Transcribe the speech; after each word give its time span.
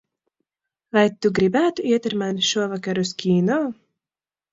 Vai 0.95 1.03
tu 1.25 1.31
gribētu 1.39 1.85
iet 1.89 2.07
ar 2.11 2.15
mani 2.21 2.47
šovakar 2.53 3.03
uz 3.03 3.13
kino? 3.21 3.59